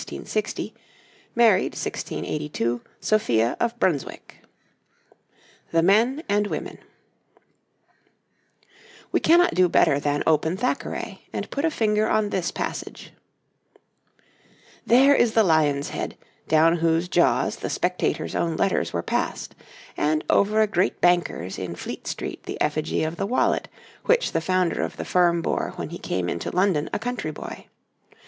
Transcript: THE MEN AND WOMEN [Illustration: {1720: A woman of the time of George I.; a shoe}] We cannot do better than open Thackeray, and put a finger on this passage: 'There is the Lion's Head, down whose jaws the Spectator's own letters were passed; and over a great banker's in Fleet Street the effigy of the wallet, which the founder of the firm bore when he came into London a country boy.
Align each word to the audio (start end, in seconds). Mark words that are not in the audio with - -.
THE 0.07 0.15
MEN 0.15 0.21
AND 0.21 0.35
WOMEN 1.35 1.61
[Illustration: 1.63 2.21
{1720: 2.25 2.63
A 2.63 2.73
woman 2.73 3.61
of 3.61 3.77
the 3.79 3.85
time 3.85 3.93
of 3.93 3.99
George 4.01 4.19
I.; 5.75 6.57
a 6.57 6.69
shoe}] 6.71 6.77
We 9.11 9.19
cannot 9.19 9.53
do 9.53 9.69
better 9.69 9.99
than 9.99 10.23
open 10.25 10.57
Thackeray, 10.57 11.27
and 11.31 11.51
put 11.51 11.63
a 11.65 11.69
finger 11.69 12.09
on 12.09 12.31
this 12.31 12.49
passage: 12.49 13.13
'There 14.87 15.13
is 15.13 15.33
the 15.33 15.43
Lion's 15.43 15.89
Head, 15.89 16.17
down 16.47 16.77
whose 16.77 17.07
jaws 17.07 17.57
the 17.57 17.69
Spectator's 17.69 18.33
own 18.33 18.55
letters 18.57 18.91
were 18.91 19.03
passed; 19.03 19.53
and 19.95 20.23
over 20.31 20.61
a 20.61 20.65
great 20.65 20.99
banker's 20.99 21.59
in 21.59 21.75
Fleet 21.75 22.07
Street 22.07 22.41
the 22.45 22.59
effigy 22.59 23.03
of 23.03 23.17
the 23.17 23.27
wallet, 23.27 23.67
which 24.05 24.31
the 24.31 24.41
founder 24.41 24.81
of 24.81 24.97
the 24.97 25.05
firm 25.05 25.43
bore 25.43 25.73
when 25.75 25.91
he 25.91 25.99
came 25.99 26.27
into 26.27 26.49
London 26.49 26.89
a 26.91 26.97
country 26.97 27.29
boy. 27.29 27.67